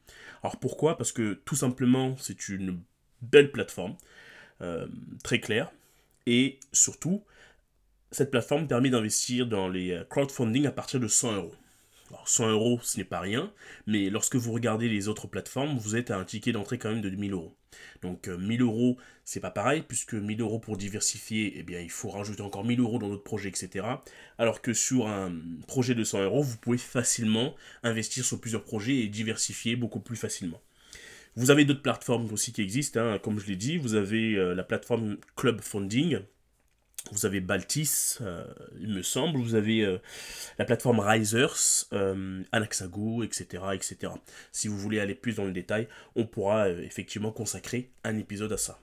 Alors 0.43 0.57
pourquoi? 0.59 0.97
Parce 0.97 1.11
que 1.11 1.33
tout 1.45 1.55
simplement 1.55 2.15
c'est 2.17 2.49
une 2.49 2.79
belle 3.21 3.51
plateforme, 3.51 3.95
euh, 4.61 4.87
très 5.23 5.39
claire. 5.39 5.71
Et 6.25 6.59
surtout, 6.71 7.23
cette 8.11 8.31
plateforme 8.31 8.67
permet 8.67 8.89
d'investir 8.89 9.47
dans 9.47 9.67
les 9.67 9.91
euh, 9.91 10.03
crowdfunding 10.03 10.65
à 10.65 10.71
partir 10.71 10.99
de 10.99 11.07
100 11.07 11.35
euros. 11.35 11.55
Alors 12.09 12.27
100 12.27 12.49
euros, 12.49 12.79
ce 12.81 12.97
n'est 12.97 13.03
pas 13.03 13.19
rien, 13.19 13.53
mais 13.85 14.09
lorsque 14.09 14.35
vous 14.35 14.51
regardez 14.51 14.89
les 14.89 15.07
autres 15.07 15.27
plateformes, 15.27 15.77
vous 15.77 15.95
êtes 15.95 16.09
à 16.09 16.17
un 16.17 16.25
ticket 16.25 16.51
d'entrée 16.51 16.79
quand 16.79 16.89
même 16.89 17.01
de 17.01 17.09
1000 17.09 17.33
euros. 17.33 17.55
Donc 18.01 18.27
1000 18.27 18.61
euh, 18.61 18.65
euros, 18.65 18.97
c'est 19.25 19.39
pas 19.39 19.51
pareil, 19.51 19.83
puisque 19.87 20.15
1000 20.15 20.41
euros 20.41 20.57
pour 20.57 20.75
diversifier, 20.75 21.53
eh 21.57 21.63
bien 21.63 21.79
il 21.81 21.91
faut 21.91 22.09
rajouter 22.09 22.41
encore 22.41 22.65
1000 22.65 22.79
euros 22.79 22.97
dans 22.97 23.09
d'autres 23.09 23.23
projets, 23.23 23.49
etc. 23.49 23.85
Alors 24.39 24.61
que 24.61 24.73
sur 24.73 25.07
un 25.07 25.31
projet 25.67 25.93
de 25.93 26.03
100 26.03 26.23
euros, 26.23 26.41
vous 26.41 26.57
pouvez 26.57 26.79
facilement 26.79 27.55
investir 27.83 28.25
sur 28.25 28.41
plusieurs 28.41 28.63
projets 28.63 28.97
et 28.97 29.07
diversifier 29.07 29.75
beaucoup 29.75 29.99
plus 29.99 30.17
facilement. 30.17 30.61
Vous 31.35 31.51
avez 31.51 31.63
d'autres 31.63 31.83
plateformes 31.83 32.31
aussi 32.33 32.51
qui 32.51 32.63
existent, 32.63 32.99
hein. 32.99 33.19
comme 33.19 33.39
je 33.39 33.45
l'ai 33.45 33.55
dit, 33.55 33.77
vous 33.77 33.93
avez 33.93 34.33
euh, 34.33 34.55
la 34.55 34.63
plateforme 34.63 35.17
Club 35.35 35.61
Funding, 35.61 36.19
vous 37.11 37.25
avez 37.25 37.39
Baltis, 37.39 38.17
euh, 38.21 38.45
il 38.79 38.89
me 38.89 39.01
semble, 39.01 39.39
vous 39.39 39.55
avez 39.55 39.81
euh, 39.81 39.97
la 40.57 40.65
plateforme 40.65 40.99
Risers, 40.99 41.87
euh, 41.93 42.43
Anaxago, 42.51 43.23
etc., 43.23 43.63
etc. 43.73 44.13
Si 44.51 44.67
vous 44.67 44.77
voulez 44.77 44.99
aller 44.99 45.15
plus 45.15 45.35
dans 45.35 45.45
le 45.45 45.51
détail, 45.51 45.87
on 46.15 46.25
pourra 46.25 46.69
effectivement 46.69 47.31
consacrer 47.31 47.89
un 48.03 48.17
épisode 48.17 48.53
à 48.53 48.57
ça. 48.57 48.79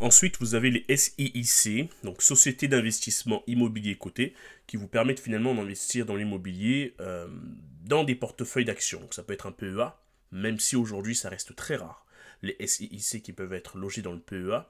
Ensuite, 0.00 0.38
vous 0.40 0.54
avez 0.54 0.70
les 0.70 0.96
SIIC, 0.96 1.90
donc 2.02 2.20
Société 2.20 2.68
d'investissement 2.68 3.42
immobilier 3.46 3.96
coté, 3.96 4.34
qui 4.66 4.76
vous 4.76 4.88
permettent 4.88 5.20
finalement 5.20 5.54
d'investir 5.54 6.04
dans 6.04 6.16
l'immobilier 6.16 6.94
dans 7.84 8.02
des 8.02 8.16
portefeuilles 8.16 8.64
d'actions. 8.64 9.06
Ça 9.12 9.22
peut 9.22 9.32
être 9.32 9.46
un 9.46 9.52
PEA, 9.52 9.96
même 10.32 10.58
si 10.58 10.74
aujourd'hui 10.74 11.14
ça 11.14 11.28
reste 11.28 11.54
très 11.54 11.76
rare. 11.76 12.04
Les 12.42 12.56
SIIC 12.66 13.22
qui 13.22 13.32
peuvent 13.32 13.52
être 13.52 13.78
logés 13.78 14.02
dans 14.02 14.12
le 14.12 14.20
PEA, 14.20 14.66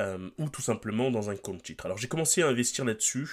euh, 0.00 0.30
ou 0.38 0.48
tout 0.48 0.62
simplement 0.62 1.10
dans 1.10 1.28
un 1.28 1.36
compte 1.36 1.62
titre. 1.62 1.84
Alors 1.84 1.98
j'ai 1.98 2.08
commencé 2.08 2.42
à 2.42 2.48
investir 2.48 2.86
là-dessus 2.86 3.28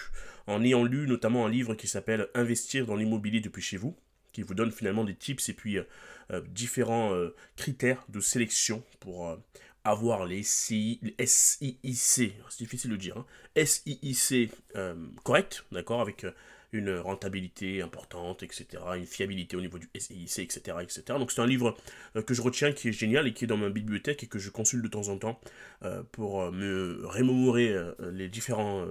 en 0.48 0.62
ayant 0.64 0.84
lu 0.84 1.08
notamment 1.08 1.46
un 1.46 1.50
livre 1.50 1.76
qui 1.76 1.88
s'appelle 1.88 2.28
Investir 2.36 2.86
dans 2.86 2.98
l'immobilier 2.98 3.40
depuis 3.40 3.62
chez 3.62 3.78
vous, 3.78 3.96
qui 4.34 4.42
vous 4.42 4.54
donne 4.54 4.72
finalement 4.72 5.06
des 5.06 5.16
tips 5.16 5.48
et 5.48 5.54
puis 5.54 5.78
euh, 5.78 5.84
euh, 6.32 6.42
différents 6.50 7.14
critères 7.56 8.06
de 8.10 8.20
sélection 8.20 8.84
pour 9.00 9.38
avoir 9.86 10.26
les, 10.26 10.44
SIIC, 10.44 11.16
c'est 11.26 12.34
difficile 12.58 12.92
de 12.92 12.98
dire, 12.98 13.24
hein, 13.56 14.96
correct, 15.24 15.64
d'accord, 15.72 16.02
avec 16.02 16.26
une 16.74 16.98
rentabilité 16.98 17.82
importante, 17.82 18.44
etc., 18.44 18.66
une 18.96 19.06
fiabilité 19.06 19.56
au 19.56 19.62
niveau 19.62 19.80
du 19.80 19.90
SIC, 19.98 20.40
etc., 20.40 20.78
etc. 20.82 21.04
Donc 21.18 21.32
c'est 21.32 21.42
un 21.42 21.48
livre 21.48 21.78
euh, 22.16 22.22
que 22.22 22.34
je 22.34 22.42
retiens, 22.42 22.72
qui 22.74 22.90
est 22.90 22.92
génial 22.94 23.28
et 23.28 23.34
qui 23.34 23.46
est 23.46 23.48
dans 23.48 23.58
ma 23.58 23.70
bibliothèque 23.70 24.24
et 24.24 24.28
que 24.28 24.40
je 24.40 24.50
consulte 24.50 24.84
de 24.84 24.90
temps 24.90 25.08
en 25.08 25.18
temps 25.18 25.40
euh, 25.84 26.04
pour 26.12 26.42
euh, 26.42 26.52
me 26.52 27.06
remémorer 27.06 27.76
les 28.12 28.30
différents 28.30 28.86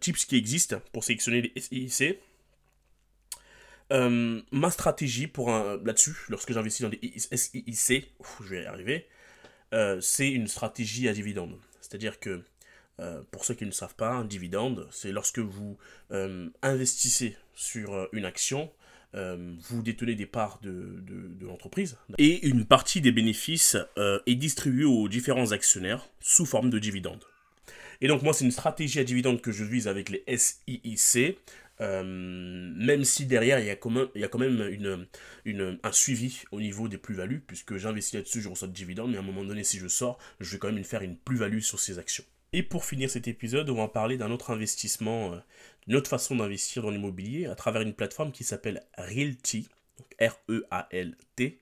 tips 0.00 0.24
qui 0.26 0.36
existent 0.36 0.80
pour 0.92 1.04
sélectionner 1.04 1.42
les 1.42 1.60
SIC. 1.60 2.18
ma 3.90 4.70
stratégie 4.70 5.26
pour 5.26 5.50
là-dessus, 5.50 6.16
lorsque 6.28 6.52
j'investis 6.52 6.82
dans 6.82 6.90
des 6.90 7.12
SIC, 7.18 8.14
je 8.44 8.48
vais 8.48 8.62
y 8.62 8.66
arriver, 8.66 9.06
c'est 10.00 10.30
une 10.30 10.46
stratégie 10.46 11.08
à 11.08 11.12
dividende. 11.12 11.58
C'est-à-dire 11.80 12.20
que 12.20 12.42
pour 13.30 13.44
ceux 13.44 13.54
qui 13.54 13.64
ne 13.66 13.70
savent 13.70 13.94
pas, 13.94 14.10
un 14.10 14.24
dividende, 14.24 14.88
c'est 14.90 15.12
lorsque 15.12 15.38
vous 15.38 15.78
investissez 16.62 17.36
sur 17.54 18.08
une 18.12 18.24
action, 18.24 18.70
vous 19.14 19.82
détenez 19.82 20.14
des 20.14 20.26
parts 20.26 20.60
de, 20.62 21.02
l'entreprise 21.40 21.96
et 22.18 22.46
une 22.46 22.64
partie 22.64 23.00
des 23.00 23.12
bénéfices 23.12 23.76
est 24.26 24.34
distribuée 24.34 24.84
aux 24.84 25.08
différents 25.08 25.52
actionnaires 25.52 26.08
sous 26.20 26.46
forme 26.46 26.70
de 26.70 26.78
dividende. 26.78 27.24
Et 28.00 28.08
donc 28.08 28.22
moi 28.22 28.32
c'est 28.32 28.44
une 28.44 28.50
stratégie 28.50 29.00
à 29.00 29.04
dividende 29.04 29.40
que 29.40 29.52
je 29.52 29.64
vise 29.64 29.88
avec 29.88 30.08
les 30.10 30.24
SIIC. 30.36 31.38
Euh, 31.80 32.02
même 32.02 33.04
si 33.04 33.24
derrière 33.26 33.60
il 33.60 33.66
y 33.66 33.70
a 33.70 33.76
quand 33.76 34.38
même, 34.38 35.06
un 35.46 35.92
suivi 35.92 36.42
au 36.50 36.60
niveau 36.60 36.88
des 36.88 36.98
plus-values, 36.98 37.40
puisque 37.46 37.76
j'investis 37.76 38.14
là-dessus, 38.14 38.40
je 38.40 38.48
reçois 38.48 38.68
de 38.68 38.72
dividendes, 38.72 39.12
mais 39.12 39.16
à 39.16 39.20
un 39.20 39.24
moment 39.24 39.44
donné, 39.44 39.62
si 39.62 39.78
je 39.78 39.86
sors, 39.86 40.18
je 40.40 40.52
vais 40.52 40.58
quand 40.58 40.72
même 40.72 40.82
faire 40.82 41.02
une 41.02 41.16
plus-value 41.16 41.60
sur 41.60 41.78
ces 41.78 41.98
actions. 41.98 42.24
Et 42.52 42.62
pour 42.62 42.84
finir 42.84 43.10
cet 43.10 43.28
épisode, 43.28 43.68
on 43.70 43.74
va 43.74 43.88
parler 43.88 44.16
d'un 44.16 44.30
autre 44.30 44.50
investissement, 44.50 45.32
euh, 45.32 45.38
d'une 45.86 45.96
autre 45.96 46.08
façon 46.08 46.36
d'investir 46.36 46.82
dans 46.82 46.90
l'immobilier 46.90 47.46
à 47.46 47.54
travers 47.54 47.82
une 47.82 47.94
plateforme 47.94 48.32
qui 48.32 48.44
s'appelle 48.44 48.82
Realty, 48.96 49.68
R-E-A-L-T, 50.20 51.60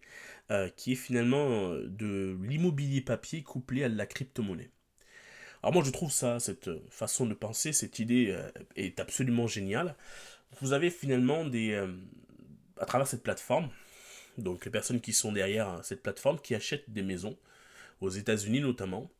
euh, 0.50 0.68
qui 0.76 0.92
est 0.92 0.96
finalement 0.96 1.70
de 1.72 2.38
l'immobilier 2.42 3.00
papier 3.00 3.42
couplé 3.42 3.82
à 3.82 3.88
la 3.88 4.06
crypto-monnaie. 4.06 4.70
Alors 5.66 5.74
moi 5.74 5.82
je 5.84 5.90
trouve 5.90 6.12
ça, 6.12 6.38
cette 6.38 6.70
façon 6.90 7.26
de 7.26 7.34
penser, 7.34 7.72
cette 7.72 7.98
idée 7.98 8.28
euh, 8.30 8.48
est 8.76 9.00
absolument 9.00 9.48
géniale. 9.48 9.96
Vous 10.60 10.72
avez 10.72 10.90
finalement 10.90 11.44
des... 11.44 11.72
Euh, 11.72 11.88
à 12.78 12.84
travers 12.84 13.08
cette 13.08 13.24
plateforme, 13.24 13.70
donc 14.38 14.64
les 14.64 14.70
personnes 14.70 15.00
qui 15.00 15.12
sont 15.12 15.32
derrière 15.32 15.80
cette 15.82 16.04
plateforme, 16.04 16.38
qui 16.38 16.54
achètent 16.54 16.88
des 16.90 17.02
maisons, 17.02 17.36
aux 18.00 18.10
États-Unis 18.10 18.60
notamment. 18.60 19.10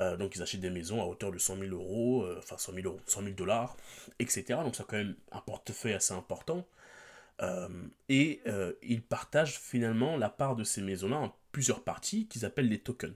Euh, 0.00 0.16
donc 0.16 0.36
ils 0.36 0.42
achètent 0.42 0.60
des 0.60 0.70
maisons 0.70 1.02
à 1.02 1.06
hauteur 1.06 1.32
de 1.32 1.38
100 1.38 1.58
000 1.58 1.70
euros, 1.72 2.26
enfin 2.38 2.56
100 2.58 2.74
000 2.74 2.86
euros, 2.86 3.00
100 3.06 3.22
000 3.22 3.34
dollars, 3.34 3.76
etc. 4.18 4.60
Donc 4.62 4.76
ça 4.76 4.84
a 4.84 4.86
quand 4.86 4.96
même 4.96 5.16
un 5.32 5.40
portefeuille 5.40 5.94
assez 5.94 6.14
important. 6.14 6.66
et 8.08 8.40
ils 8.82 9.02
partagent 9.02 9.58
finalement 9.58 10.16
la 10.16 10.28
part 10.28 10.56
de 10.56 10.64
ces 10.64 10.82
maisons-là 10.82 11.16
en 11.16 11.34
plusieurs 11.52 11.82
parties 11.82 12.26
qu'ils 12.26 12.44
appellent 12.44 12.68
des 12.68 12.80
tokens. 12.80 13.14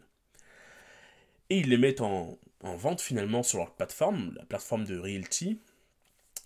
Et 1.51 1.59
ils 1.59 1.69
les 1.69 1.77
mettent 1.79 2.01
en, 2.01 2.39
en 2.63 2.77
vente 2.77 3.01
finalement 3.01 3.43
sur 3.43 3.59
leur 3.59 3.73
plateforme, 3.75 4.33
la 4.37 4.45
plateforme 4.45 4.85
de 4.85 4.99
Realty. 4.99 5.61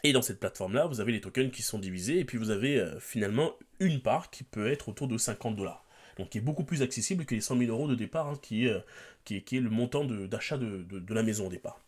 Et 0.02 0.12
dans 0.12 0.22
cette 0.22 0.40
plateforme-là, 0.40 0.86
vous 0.86 1.00
avez 1.00 1.12
les 1.12 1.20
tokens 1.20 1.50
qui 1.50 1.62
sont 1.62 1.78
divisés, 1.78 2.18
et 2.18 2.24
puis 2.24 2.38
vous 2.38 2.50
avez 2.50 2.78
euh, 2.78 3.00
finalement 3.00 3.54
une 3.80 4.00
part 4.00 4.30
qui 4.30 4.44
peut 4.44 4.70
être 4.70 4.88
autour 4.88 5.08
de 5.08 5.18
50 5.18 5.56
dollars. 5.56 5.84
Donc 6.16 6.30
qui 6.30 6.38
est 6.38 6.42
beaucoup 6.42 6.64
plus 6.64 6.82
accessible 6.82 7.24
que 7.24 7.34
les 7.34 7.40
100 7.40 7.58
000 7.58 7.70
euros 7.70 7.88
de 7.88 7.94
départ, 7.94 8.28
hein, 8.28 8.38
qui, 8.40 8.66
est, 8.66 8.84
qui, 9.24 9.36
est, 9.36 9.60
le 9.60 9.70
montant 9.70 10.04
d'achat 10.04 10.56
de, 10.56 11.14
la 11.14 11.22
maison 11.22 11.46
au 11.46 11.50
départ. 11.50 11.80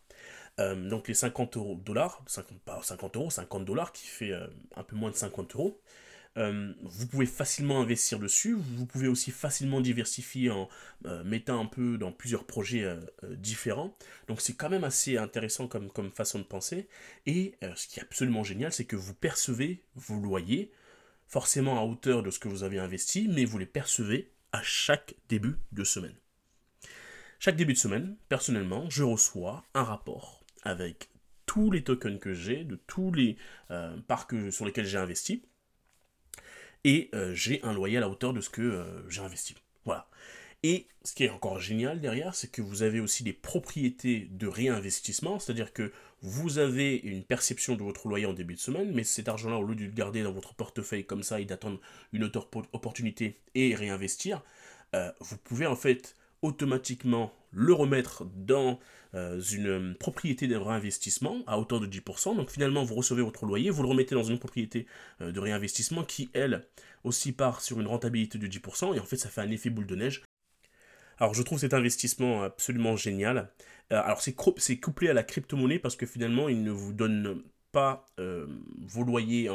Euh, 0.59 0.75
donc 0.89 1.07
les 1.07 1.13
50 1.13 1.57
euros 1.57 1.75
dollars, 1.75 2.21
50, 2.27 2.59
pas 2.59 2.79
50 2.81 3.15
euros, 3.15 3.29
50 3.29 3.65
dollars, 3.65 3.91
qui 3.91 4.05
fait 4.05 4.31
euh, 4.31 4.47
un 4.75 4.83
peu 4.83 4.95
moins 4.95 5.09
de 5.09 5.15
50 5.15 5.55
euros, 5.55 5.79
euh, 6.37 6.71
vous 6.83 7.07
pouvez 7.07 7.25
facilement 7.25 7.81
investir 7.81 8.19
dessus, 8.19 8.53
vous 8.53 8.85
pouvez 8.85 9.07
aussi 9.07 9.31
facilement 9.31 9.81
diversifier 9.81 10.51
en 10.51 10.69
euh, 11.05 11.23
mettant 11.23 11.59
un 11.59 11.65
peu 11.65 11.97
dans 11.97 12.11
plusieurs 12.11 12.45
projets 12.45 12.83
euh, 12.83 12.99
différents. 13.35 13.95
Donc 14.27 14.39
c'est 14.41 14.53
quand 14.53 14.69
même 14.69 14.83
assez 14.83 15.17
intéressant 15.17 15.67
comme, 15.67 15.89
comme 15.89 16.11
façon 16.11 16.39
de 16.39 16.43
penser. 16.43 16.87
Et 17.25 17.55
ce 17.75 17.87
qui 17.87 17.99
est 17.99 18.03
absolument 18.03 18.43
génial, 18.43 18.71
c'est 18.71 18.85
que 18.85 18.95
vous 18.95 19.13
percevez 19.13 19.83
vos 19.95 20.19
loyers, 20.19 20.71
forcément 21.29 21.79
à 21.79 21.83
hauteur 21.85 22.23
de 22.23 22.31
ce 22.31 22.39
que 22.39 22.49
vous 22.49 22.63
avez 22.63 22.79
investi, 22.79 23.29
mais 23.29 23.45
vous 23.45 23.57
les 23.57 23.65
percevez 23.65 24.33
à 24.51 24.61
chaque 24.61 25.15
début 25.29 25.55
de 25.71 25.85
semaine. 25.85 26.15
Chaque 27.39 27.55
début 27.55 27.73
de 27.73 27.77
semaine, 27.77 28.17
personnellement, 28.27 28.89
je 28.89 29.03
reçois 29.03 29.63
un 29.73 29.83
rapport 29.83 30.43
avec 30.63 31.09
tous 31.45 31.71
les 31.71 31.83
tokens 31.83 32.19
que 32.19 32.33
j'ai, 32.33 32.65
de 32.65 32.75
tous 32.75 33.13
les 33.13 33.37
parcs 34.07 34.51
sur 34.51 34.65
lesquels 34.65 34.85
j'ai 34.85 34.97
investi 34.97 35.43
et 36.83 37.09
euh, 37.13 37.33
j'ai 37.33 37.61
un 37.63 37.73
loyer 37.73 37.97
à 37.97 38.09
hauteur 38.09 38.33
de 38.33 38.41
ce 38.41 38.49
que 38.49 38.61
euh, 38.61 39.09
j'ai 39.09 39.21
investi. 39.21 39.55
Voilà. 39.85 40.07
Et 40.63 40.87
ce 41.03 41.13
qui 41.13 41.23
est 41.23 41.29
encore 41.29 41.59
génial 41.59 42.01
derrière, 42.01 42.35
c'est 42.35 42.51
que 42.51 42.61
vous 42.61 42.83
avez 42.83 42.99
aussi 42.99 43.23
des 43.23 43.33
propriétés 43.33 44.27
de 44.31 44.47
réinvestissement, 44.47 45.39
c'est-à-dire 45.39 45.71
que 45.71 45.91
vous 46.21 46.59
avez 46.59 46.97
une 46.97 47.23
perception 47.23 47.75
de 47.75 47.83
votre 47.83 48.09
loyer 48.09 48.25
en 48.25 48.33
début 48.33 48.55
de 48.55 48.59
semaine, 48.59 48.91
mais 48.93 49.05
cet 49.05 49.29
argent-là, 49.29 49.57
au 49.57 49.63
lieu 49.63 49.75
de 49.75 49.85
le 49.85 49.91
garder 49.91 50.21
dans 50.21 50.33
votre 50.33 50.53
portefeuille 50.53 51.05
comme 51.05 51.23
ça 51.23 51.39
et 51.39 51.45
d'attendre 51.45 51.79
une 52.11 52.25
autre 52.25 52.49
opportunité 52.73 53.37
et 53.55 53.73
réinvestir, 53.73 54.43
euh, 54.95 55.11
vous 55.21 55.37
pouvez 55.37 55.65
en 55.65 55.77
fait 55.77 56.15
automatiquement 56.41 57.33
le 57.51 57.73
remettre 57.73 58.25
dans 58.25 58.79
euh, 59.15 59.41
une 59.41 59.95
propriété 59.95 60.47
de 60.47 60.55
réinvestissement 60.55 61.43
à 61.47 61.57
hauteur 61.57 61.79
de 61.79 61.87
10%. 61.87 62.35
Donc 62.35 62.51
finalement, 62.51 62.83
vous 62.83 62.95
recevez 62.95 63.21
votre 63.21 63.45
loyer, 63.45 63.69
vous 63.69 63.81
le 63.81 63.89
remettez 63.89 64.15
dans 64.15 64.23
une 64.23 64.39
propriété 64.39 64.85
euh, 65.21 65.31
de 65.31 65.39
réinvestissement 65.39 66.03
qui, 66.03 66.29
elle, 66.33 66.65
aussi 67.03 67.31
part 67.31 67.61
sur 67.61 67.79
une 67.79 67.87
rentabilité 67.87 68.37
de 68.37 68.47
10%. 68.47 68.95
Et 68.95 68.99
en 68.99 69.05
fait, 69.05 69.17
ça 69.17 69.29
fait 69.29 69.41
un 69.41 69.51
effet 69.51 69.69
boule 69.69 69.87
de 69.87 69.95
neige. 69.95 70.21
Alors 71.19 71.33
je 71.33 71.43
trouve 71.43 71.59
cet 71.59 71.73
investissement 71.73 72.43
absolument 72.43 72.95
génial. 72.95 73.51
Euh, 73.91 74.01
alors 74.03 74.21
c'est 74.21 74.33
couplé 74.33 75.09
à 75.09 75.13
la 75.13 75.23
crypto-monnaie 75.23 75.79
parce 75.79 75.95
que 75.95 76.05
finalement, 76.05 76.49
il 76.49 76.63
ne 76.63 76.71
vous 76.71 76.93
donne 76.93 77.43
pas 77.71 78.05
vos 78.17 79.03
loyers 79.03 79.49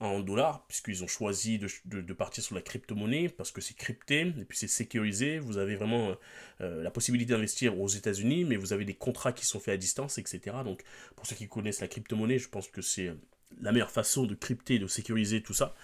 en, 0.00 0.20
dollars, 0.20 0.64
puisqu'ils 0.68 1.02
ont 1.02 1.08
choisi 1.08 1.58
de, 1.58 2.12
partir 2.12 2.44
sur 2.44 2.54
la 2.54 2.62
crypto-monnaie, 2.62 3.28
parce 3.28 3.50
que 3.50 3.60
c'est 3.60 3.74
crypté, 3.74 4.20
et 4.20 4.44
puis 4.44 4.56
c'est 4.56 4.68
sécurisé, 4.68 5.38
vous 5.38 5.58
avez 5.58 5.74
vraiment 5.74 6.10
euh, 6.10 6.14
euh, 6.60 6.82
la 6.82 6.90
possibilité 6.90 7.32
d'investir 7.32 7.80
aux 7.80 7.88
États-Unis, 7.88 8.44
mais 8.44 8.56
vous 8.56 8.72
avez 8.72 8.84
des 8.84 8.94
contrats 8.94 9.32
qui 9.32 9.44
sont 9.44 9.58
faits 9.60 9.74
à 9.74 9.76
distance, 9.76 10.18
etc. 10.18 10.56
Donc 10.64 10.82
pour 11.16 11.26
ceux 11.26 11.34
qui 11.34 11.48
connaissent 11.48 11.80
la 11.80 11.88
crypto-monnaie, 11.88 12.38
je 12.38 12.48
pense 12.48 12.68
que 12.68 12.80
c'est 12.80 13.08
euh, 13.08 13.14
la 13.60 13.72
meilleure 13.72 13.90
façon 13.90 14.24
de 14.24 14.34
crypter, 14.34 14.78
de 14.78 14.86
sécuriser 14.86 15.42
tout 15.42 15.54
ça, 15.54 15.74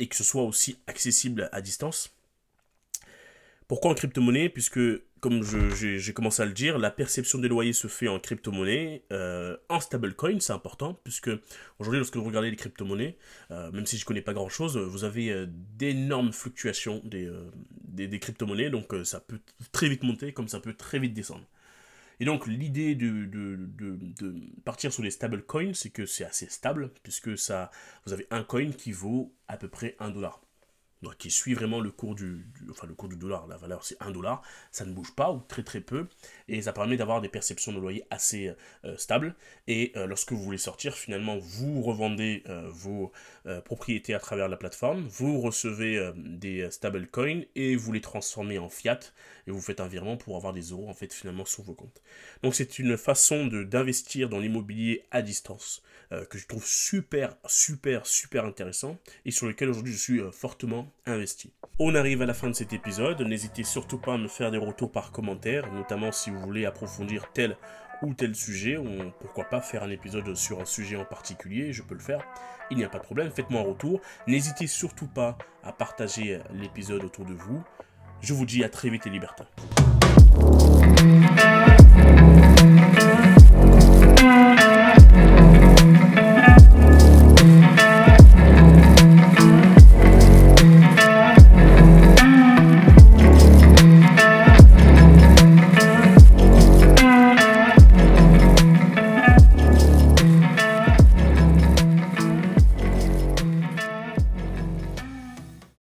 et 0.00 0.08
que 0.08 0.16
ce 0.16 0.24
soit 0.24 0.42
aussi 0.42 0.78
accessible 0.88 1.48
à 1.52 1.60
distance. 1.60 2.12
Pourquoi 3.72 3.92
en 3.92 3.94
crypto-monnaie 3.94 4.50
Puisque 4.50 4.80
comme 5.20 5.42
j'ai 5.42 6.12
commencé 6.12 6.42
à 6.42 6.44
le 6.44 6.52
dire, 6.52 6.78
la 6.78 6.90
perception 6.90 7.38
des 7.38 7.48
loyers 7.48 7.72
se 7.72 7.86
fait 7.86 8.06
en 8.06 8.20
crypto-monnaie, 8.20 9.02
euh, 9.14 9.56
en 9.70 9.80
stablecoin, 9.80 10.40
c'est 10.40 10.52
important, 10.52 11.00
puisque 11.04 11.30
aujourd'hui, 11.78 11.98
lorsque 11.98 12.14
vous 12.18 12.24
regardez 12.24 12.50
les 12.50 12.56
crypto-monnaies, 12.56 13.16
euh, 13.50 13.72
même 13.72 13.86
si 13.86 13.96
je 13.96 14.04
ne 14.04 14.06
connais 14.06 14.20
pas 14.20 14.34
grand-chose, 14.34 14.76
vous 14.76 15.04
avez 15.04 15.30
euh, 15.30 15.46
d'énormes 15.48 16.34
fluctuations 16.34 17.00
des, 17.06 17.30
des, 17.84 18.18
crypto-monnaies, 18.18 18.68
donc 18.68 18.94
ça 19.04 19.20
peut 19.20 19.40
très 19.72 19.88
vite 19.88 20.02
monter, 20.02 20.34
comme 20.34 20.48
ça 20.48 20.60
peut 20.60 20.74
très 20.74 20.98
vite 20.98 21.14
descendre. 21.14 21.46
Et 22.20 22.26
donc 22.26 22.46
l'idée 22.46 22.94
de, 22.94 23.24
de, 23.24 23.56
de, 23.56 24.34
partir 24.66 24.92
sur 24.92 25.02
les 25.02 25.10
stablecoins, 25.10 25.72
c'est 25.72 25.88
que 25.88 26.04
c'est 26.04 26.24
assez 26.24 26.50
stable, 26.50 26.90
puisque 27.02 27.38
ça, 27.38 27.70
vous 28.04 28.12
avez 28.12 28.26
un 28.30 28.44
coin 28.44 28.70
qui 28.70 28.92
vaut 28.92 29.34
à 29.48 29.56
peu 29.56 29.68
près 29.68 29.96
un 29.98 30.10
dollar 30.10 30.42
donc 31.02 31.16
qui 31.16 31.30
suit 31.30 31.54
vraiment 31.54 31.80
le 31.80 31.90
cours 31.90 32.14
du, 32.14 32.46
enfin 32.70 32.86
le 32.86 32.94
cours 32.94 33.08
du 33.08 33.16
dollar, 33.16 33.46
la 33.48 33.56
valeur 33.56 33.84
c'est 33.84 34.00
1 34.00 34.12
dollar, 34.12 34.42
ça 34.70 34.84
ne 34.84 34.92
bouge 34.92 35.14
pas 35.14 35.32
ou 35.32 35.40
très 35.40 35.62
très 35.62 35.80
peu, 35.80 36.06
et 36.48 36.62
ça 36.62 36.72
permet 36.72 36.96
d'avoir 36.96 37.20
des 37.20 37.28
perceptions 37.28 37.72
de 37.72 37.78
loyer 37.78 38.04
assez 38.10 38.52
euh, 38.84 38.96
stables, 38.96 39.34
et 39.66 39.92
euh, 39.96 40.06
lorsque 40.06 40.32
vous 40.32 40.42
voulez 40.42 40.58
sortir, 40.58 40.94
finalement 40.94 41.38
vous 41.38 41.82
revendez 41.82 42.44
euh, 42.48 42.68
vos 42.68 43.12
propriétés 43.64 44.14
à 44.14 44.20
travers 44.20 44.48
la 44.48 44.56
plateforme, 44.56 45.06
vous 45.08 45.40
recevez 45.40 46.12
des 46.16 46.70
stable 46.70 47.08
coins 47.08 47.42
et 47.56 47.74
vous 47.74 47.92
les 47.92 48.00
transformez 48.00 48.58
en 48.58 48.68
fiat, 48.68 49.00
et 49.46 49.50
vous 49.50 49.60
faites 49.60 49.80
un 49.80 49.88
virement 49.88 50.16
pour 50.16 50.36
avoir 50.36 50.52
des 50.52 50.70
euros 50.70 50.88
en 50.88 50.94
fait 50.94 51.12
finalement 51.12 51.44
sur 51.44 51.64
vos 51.64 51.74
comptes. 51.74 52.02
Donc 52.42 52.54
c'est 52.54 52.78
une 52.78 52.96
façon 52.96 53.46
d'investir 53.46 54.28
dans 54.28 54.38
l'immobilier 54.38 55.04
à 55.10 55.22
distance 55.22 55.82
que 56.30 56.38
je 56.38 56.46
trouve 56.46 56.66
super 56.66 57.36
super 57.46 58.06
super 58.06 58.44
intéressant, 58.44 58.96
et 59.24 59.32
sur 59.32 59.46
lequel 59.46 59.70
aujourd'hui 59.70 59.92
je 59.92 59.98
suis 59.98 60.20
fortement 60.30 60.91
On 61.78 61.94
arrive 61.94 62.22
à 62.22 62.26
la 62.26 62.34
fin 62.34 62.48
de 62.48 62.54
cet 62.54 62.72
épisode, 62.72 63.20
n'hésitez 63.22 63.64
surtout 63.64 63.98
pas 63.98 64.14
à 64.14 64.18
me 64.18 64.28
faire 64.28 64.50
des 64.50 64.58
retours 64.58 64.92
par 64.92 65.10
commentaire, 65.10 65.72
notamment 65.72 66.12
si 66.12 66.30
vous 66.30 66.40
voulez 66.40 66.64
approfondir 66.66 67.32
tel 67.32 67.56
ou 68.02 68.14
tel 68.14 68.34
sujet, 68.34 68.76
ou 68.76 68.86
pourquoi 69.20 69.44
pas 69.44 69.60
faire 69.60 69.82
un 69.82 69.90
épisode 69.90 70.34
sur 70.34 70.60
un 70.60 70.64
sujet 70.64 70.96
en 70.96 71.04
particulier, 71.04 71.72
je 71.72 71.82
peux 71.82 71.94
le 71.94 72.00
faire, 72.00 72.24
il 72.70 72.76
n'y 72.76 72.84
a 72.84 72.88
pas 72.88 72.98
de 72.98 73.04
problème, 73.04 73.30
faites-moi 73.30 73.60
un 73.60 73.64
retour. 73.64 74.00
N'hésitez 74.26 74.66
surtout 74.66 75.08
pas 75.08 75.38
à 75.62 75.72
partager 75.72 76.40
l'épisode 76.52 77.04
autour 77.04 77.24
de 77.24 77.34
vous. 77.34 77.62
Je 78.20 78.34
vous 78.34 78.46
dis 78.46 78.64
à 78.64 78.68
très 78.68 78.88
vite 78.88 79.04
les 79.04 79.10
libertins. 79.10 79.46